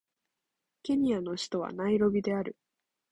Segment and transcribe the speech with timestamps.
[0.81, 2.55] ケニアの首都はナイロビである